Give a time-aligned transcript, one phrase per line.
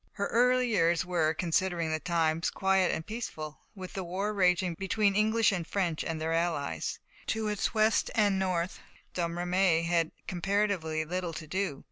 [0.13, 3.59] Her early years were, considering the times, quiet and peaceful.
[3.75, 8.39] With the war raging between English and French and their allies, to its west and
[8.39, 8.79] north,
[9.13, 11.79] Domremy had comparatively little to do.